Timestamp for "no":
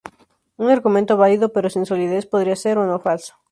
2.91-2.97